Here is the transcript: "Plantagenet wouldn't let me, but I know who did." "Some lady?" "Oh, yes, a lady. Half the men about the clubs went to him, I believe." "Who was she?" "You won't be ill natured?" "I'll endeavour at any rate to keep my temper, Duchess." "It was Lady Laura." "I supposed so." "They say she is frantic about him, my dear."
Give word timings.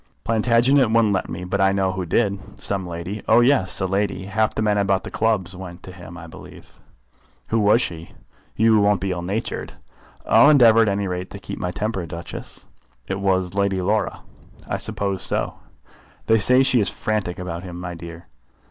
"Plantagenet 0.23 0.89
wouldn't 0.89 1.13
let 1.13 1.29
me, 1.29 1.43
but 1.43 1.61
I 1.61 1.71
know 1.71 1.91
who 1.91 2.07
did." 2.07 2.59
"Some 2.59 2.87
lady?" 2.87 3.21
"Oh, 3.27 3.39
yes, 3.41 3.79
a 3.79 3.85
lady. 3.85 4.25
Half 4.25 4.55
the 4.55 4.63
men 4.63 4.79
about 4.79 5.03
the 5.03 5.11
clubs 5.11 5.55
went 5.55 5.83
to 5.83 5.91
him, 5.91 6.17
I 6.17 6.25
believe." 6.25 6.79
"Who 7.49 7.59
was 7.59 7.83
she?" 7.83 8.09
"You 8.55 8.79
won't 8.79 8.99
be 8.99 9.11
ill 9.11 9.21
natured?" 9.21 9.73
"I'll 10.25 10.49
endeavour 10.49 10.81
at 10.81 10.89
any 10.89 11.07
rate 11.07 11.29
to 11.29 11.37
keep 11.39 11.59
my 11.59 11.69
temper, 11.69 12.03
Duchess." 12.07 12.65
"It 13.07 13.19
was 13.19 13.53
Lady 13.53 13.79
Laura." 13.79 14.21
"I 14.67 14.77
supposed 14.77 15.21
so." 15.21 15.59
"They 16.25 16.39
say 16.39 16.63
she 16.63 16.79
is 16.81 16.89
frantic 16.89 17.37
about 17.37 17.61
him, 17.61 17.79
my 17.79 17.93
dear." 17.93 18.25